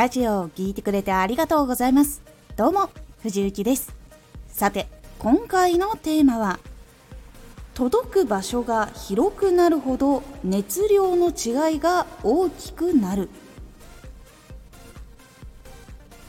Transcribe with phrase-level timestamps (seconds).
[0.00, 2.22] ラジオを聴いてくれてありがとうございます。
[2.56, 2.88] どうも、
[3.22, 3.94] 藤幸です。
[4.48, 4.88] さて、
[5.18, 6.58] 今回のテーマは、
[7.74, 13.28] 届く場所が広くなるほど熱量の違いが大きくなる。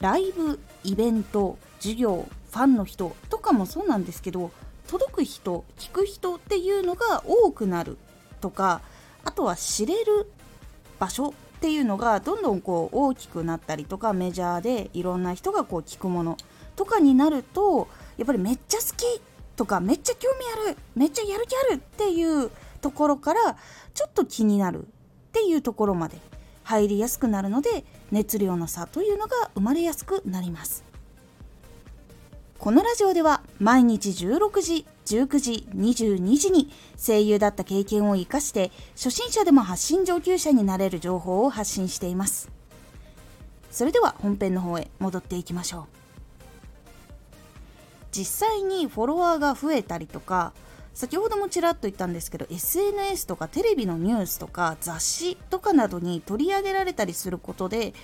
[0.00, 4.52] ライブ、イベント、授業、ファンの人とかもそうなんですけど、
[4.86, 7.98] 届く人、聞く人っていうのが多くなる
[8.40, 8.80] とか、
[9.24, 10.30] あとは知れる
[11.00, 16.36] 場所っていうのがどんどんこう大きくなったりとかメジャーでいろんな人がこう聞くもの
[16.76, 17.88] とかになると
[18.18, 19.20] やっぱりめっちゃ好き
[19.56, 22.50] とかめっちゃ興味あるめっちゃやる気あるっていう
[22.82, 23.56] ところから
[23.94, 24.86] ちょっと気になるっ
[25.32, 26.18] ていうところまで
[26.62, 30.85] 入りやすくなるので熱量の差というのが生まれやすくなります。
[32.66, 42.50] このラジオでは毎日16時19時22時に声優だった経験を生かして初心者でも発信上級者になれる情報を発信しています。
[43.70, 45.84] それでは本編の方へ戻っていきましょう。
[48.10, 50.52] 実際にフォロワーが増えたりとか
[50.92, 57.94] 先ほどもちらっと言ったんですけど SNS とかテレビのニュースとか雑誌とかなどに取り上げられたりすることで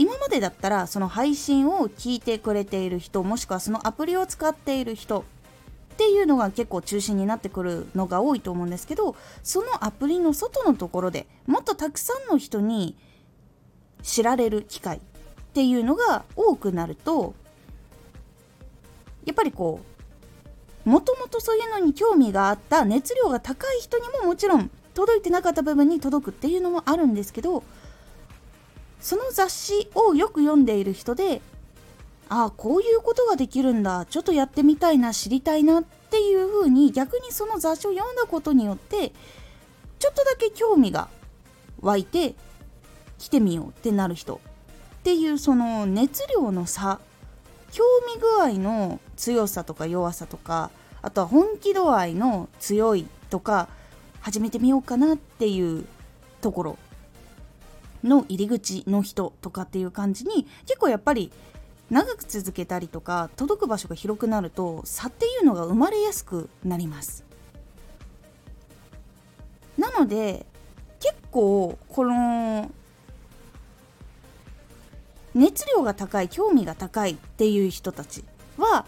[0.00, 5.24] 今までだったらその配信を聞いてくれている人もしくはそのアプリを使っている人っ
[5.98, 12.96] ていうのが結構中心になってくるのが多いと思うんですけどそのアプリの外のところでもっとたくさんの人に
[14.02, 15.00] 知られる機会っ
[15.52, 17.34] ていうのが多くなると
[19.26, 19.80] やっぱりこ
[20.86, 27.62] うもともとそういうのに興味があった熱量が高い人にももちろん届いてなかった部分に届くっていうのもあるんですけど
[29.00, 31.40] その雑誌をよく読んでいる人で
[32.28, 34.06] ああこういうことができるんだ。
[34.08, 39.12] ちょっとやってみたいな知りたいなっていうふうに逆にその雑誌を読んだことによって
[39.98, 41.08] ちょっとだけ興味が
[41.80, 42.34] 湧いて
[43.18, 44.40] 来てみようってなる人
[45.00, 47.00] っていうその熱量の差
[47.72, 47.84] 興
[48.14, 50.70] 味具合の強さとか弱さとか
[51.02, 53.68] あとは本気度合いの強いとか
[54.20, 55.86] 始めてみようかなっていう
[56.40, 56.78] ところ。
[58.04, 61.32] の入り口の人とかっていう感じに結構やっぱり
[61.90, 67.24] 長く続けたりとか届く場所が広くなると差っていうのが生まれやすくなります。
[69.76, 70.46] なので
[71.00, 72.70] 結構この
[75.34, 78.24] 熱量が高い興味が高いっていう人たち
[78.58, 78.84] は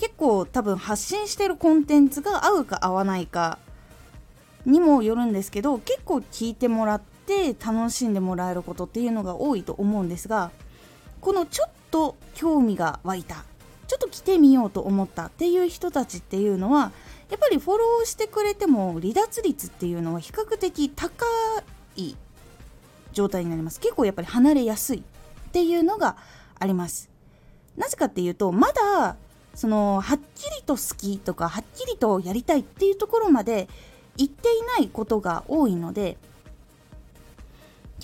[0.00, 3.58] 結構多分発信してるコンテンツが合うか合わないか
[4.64, 7.13] にもよるんですけど結構聞いてもらって
[7.64, 10.50] 楽しんでもらえることっていうのが多いと思うんですが
[11.20, 13.44] このちょっと興味が湧いた
[13.86, 16.92] ちょっと来てみようと思ったっていう人たちっていうのは
[17.30, 21.24] やっぱりフォローしてくれても離脱率っていうのは比較的高
[21.96, 22.14] い
[23.12, 23.80] 状態になります。
[23.80, 25.02] 結構やっぱり離れやすいっ
[25.52, 26.16] ていうのが
[26.58, 27.10] あります。
[27.76, 29.16] なぜかっていうとまだ
[29.54, 33.68] そのはっきりと好きとかはっきりとやりたいっていうところまで
[34.16, 36.18] 言っていないことが多いので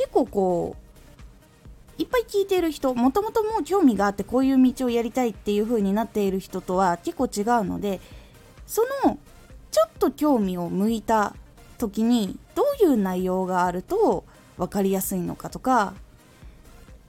[0.00, 0.76] 結構こ
[1.98, 8.00] ういっぱい聞いている人もともともう興味があってこういう道をやりたいっていう風になっている人とは結構違うので
[8.66, 9.18] その
[9.70, 11.34] ちょっと興味を向いた
[11.76, 14.24] 時にどういう内容があると
[14.56, 15.92] 分かりやすいのかとか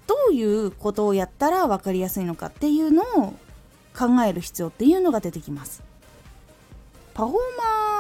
[0.06, 3.34] どういうことをやったら分かりやすいのかっていうのを
[3.98, 5.82] 考える必要っていうのが出てきます。
[7.14, 7.38] パフォー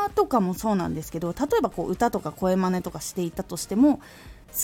[0.01, 3.99] マーとかもそうなんですけど例えばこう歌とか声真似とかしていたとしても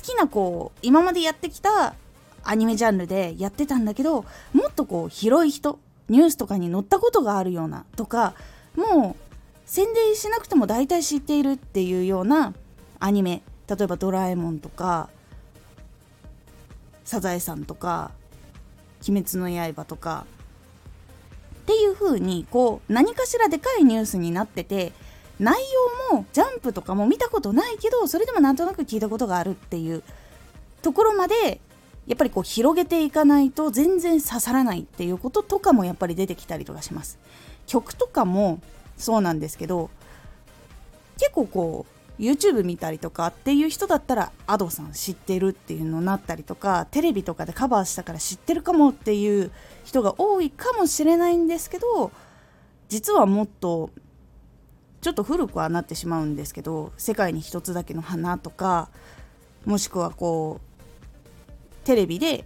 [0.02, 1.96] きなこう今までやってきた
[2.44, 8.34] アニメジャンルでやってたんだけどもっとこう広い人ニュースとかに載ったことがあるようなとか
[8.76, 9.28] もう
[9.66, 12.54] 宣伝しなくても大体知っているっていうような
[13.00, 15.10] アニメ例えば「ドラえもん」とか
[17.04, 18.12] 「サザエさん」とか
[19.08, 20.26] 「鬼滅の刃」とか
[21.62, 24.94] っていう風にこう何かしらでかいニュースになってて
[25.40, 25.56] 内
[26.12, 30.04] 容もジャンプとかも見たことないけどそれでもなんとなく聞いたことがあるっていう
[30.82, 31.60] ところまで
[32.08, 37.20] やっぱりこう広げていかないと全然刺さらないっていうこととかもやっぱり出てきたりとかします。
[37.66, 38.62] 曲とかも
[38.98, 39.90] そうなんですけど
[41.18, 41.86] 結構こ
[42.18, 49.52] う YouTube 見たりとかっていう人だったら Ado さん知ってるっていうのになったりとかテレビとかでカバーしたから知ってるかもっていう
[49.84, 52.12] 人が多いかもしれないんですけど
[52.90, 53.92] 実はもっと
[55.08, 58.90] ちょっと古くはなってしまうんですけど「世界に一つだけの花」とか
[59.64, 62.44] もしくはこうテレビで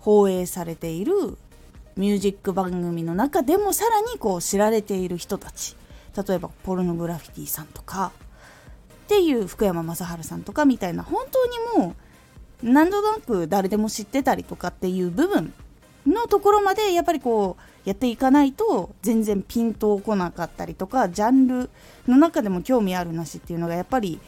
[0.00, 1.38] 放映されている
[1.94, 5.76] ミュージック番組の中でもさらにこう知られている人たち
[6.26, 8.10] 例えばポルノグラフィティさんとか
[9.04, 11.94] っていう福山雅治さんとかみたいな本当にも
[12.64, 15.54] う何となく誰でも知ってたりとかっていう部分
[16.08, 21.70] のところまでやっぱりこうやっていかないと全然ピンとこなかったりとかジャンル
[22.06, 24.20] の中でも興味あるなしっていうのがやっぱり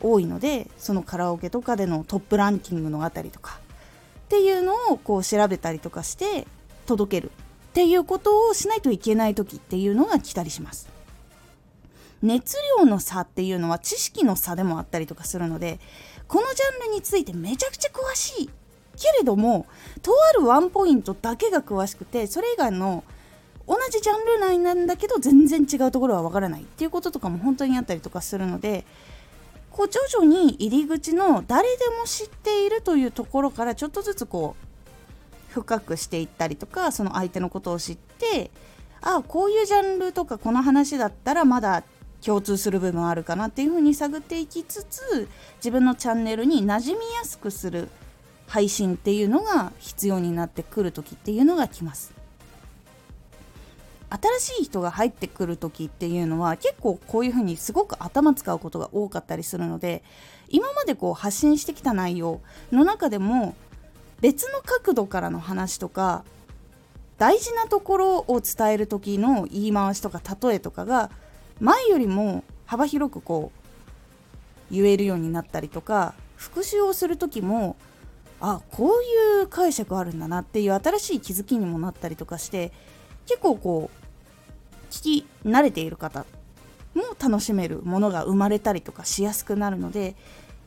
[0.00, 3.60] 多いのでそのカラオケとかでのトップランキングのあたりとか
[4.26, 6.46] っていうのをこう調べたりとかして
[6.86, 10.88] 届けるっていうことをしないといけない時っていうのが来たりします。
[12.22, 15.78] 熱量の差っていうのは知識の差でもあったりとかするので
[16.26, 18.50] このジャンルについてめちゃくちゃ詳しい
[18.98, 19.66] けれども
[20.02, 23.04] とあるワンポイントだけが詳しくてそれ以外の
[23.66, 26.62] 同じジャンル内なんだけど全然違うところはわからない。
[26.62, 28.86] っていうこととかも本当にあったりとかするので
[29.70, 38.50] こう徐々に入り口の誰でも知っているというところからちょっとずつこう深くしていったりとかその相手のことを知って
[39.00, 41.84] ああこういうジャンルとかこの話だったらまだ
[42.24, 45.28] 共通する部分あるかなっていうふうに探っていきつつ
[45.58, 47.88] 自分のチャンネルに馴染みやすくする
[48.48, 52.12] 配信っていうのが必要になってくる時っていうのが来ます。
[54.10, 60.02] 新しい人が入ってくる時っていうのは結構こういうふうにすごく頭使うことが多かったりするので
[60.48, 62.40] 今までこう発信してきた内容
[62.72, 63.54] の中でも
[64.22, 66.24] 別の角度からの話とか
[67.18, 71.10] 大事なところを伝える時の言い回しとか例えとかが
[71.60, 73.52] 前よりも幅広くこ
[74.70, 77.76] う言えるようになったりとか復習をする時も
[78.40, 79.02] あこう
[79.40, 82.72] いう解釈あるんだなっていう新しい気づきにもなったりとかして
[83.26, 86.24] 結構こう聞き慣れている方
[86.94, 90.14] も楽しめるものが生まれたりとかしやすくなるので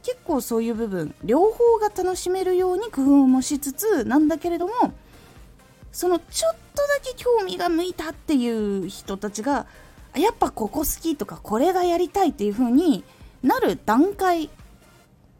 [0.03, 4.73] 結構そういう部分両方が楽しめるように工夫もしつつなんだけれども
[5.91, 9.65] そのちょっとだけ興味が向いたっていう人たちが
[10.15, 13.03] やっぱここ好きとかこれがやりたいっていう風に
[13.43, 14.49] なる段階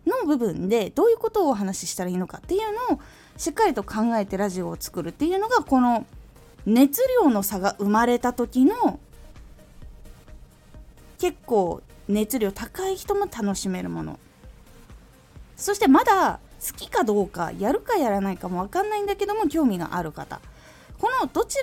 [0.06, 3.00] の部分でどういうことをお話ししたらいいのかっていうのを
[3.38, 6.06] しっかりと考えてラジオを作るっていうのがこの
[6.66, 9.00] 熱量の差が生まれた時の
[11.18, 14.20] 結構熱量高い人も楽しめるもの
[15.56, 20.42] そしてまだ好きかどうかやるかやらないかも分かんないんだけども興味がある方
[21.00, 21.58] このどち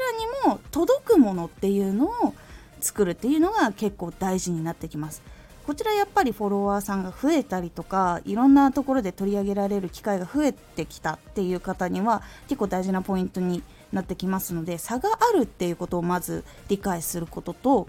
[0.44, 2.34] らにも届くものっていうのを
[2.80, 5.22] 作るっていうのが結構大事になってきます。
[5.68, 13.62] こちらやっぱりフォロワーさんが増えたりとかいろんなところで取り上げられる機会が増えてきたっていう方には結構大事なポイントに
[13.92, 17.86] なってきますので差があるっていうことをまず理解することと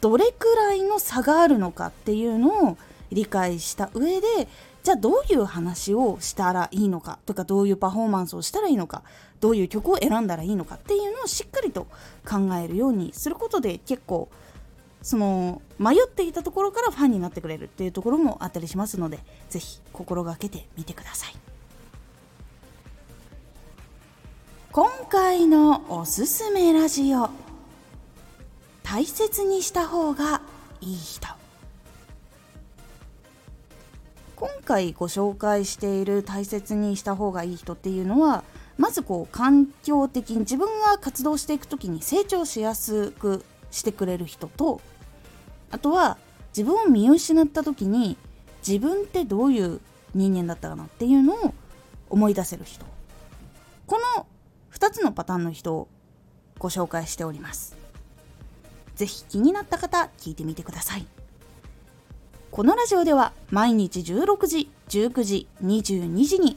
[0.00, 2.78] どれくらいの差があるのかっていうのを
[3.10, 4.26] 理解した上で
[4.84, 9.02] じゃあどういう話をしたらいいのかとかどういうパフォーマンスをしたらいいのか
[9.40, 11.88] どういう曲を選んだらいいのかっていうのをしっかりと
[12.24, 14.28] 考えるようにすることで結構
[15.02, 19.20] その迷っていたところからファンになってくれるっていうところもあったりしますので
[19.50, 21.34] 是非心がけてみてください。
[24.72, 27.30] 今回のおすすめラジオ。
[28.82, 30.42] 大切にした方が
[30.80, 31.26] いい人。
[34.36, 38.44] 今回ご紹介している大切にした方がいい人っていうのは
[38.76, 43.44] まずこう環境的に自分が活動していく時に成長しやすく
[43.76, 44.80] してくれる人と
[45.70, 46.16] あとは
[46.56, 48.16] 自分を見失った時に
[48.66, 49.80] 自分ってどういう
[50.14, 51.54] 人間だったかなっていうのを
[52.08, 52.86] 思い出せる人。
[53.86, 54.26] この
[54.72, 55.88] 2つのパターンの人を
[56.58, 57.76] ご紹介しております。
[58.94, 61.06] 是非気になった方聞いてみてください。
[62.50, 66.56] このラジオでは毎日16時19時22時に